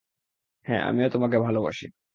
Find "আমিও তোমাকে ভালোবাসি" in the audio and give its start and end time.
0.81-1.85